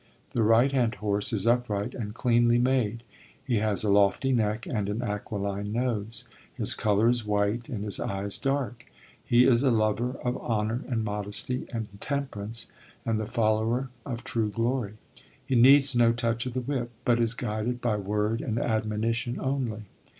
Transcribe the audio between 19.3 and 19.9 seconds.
only.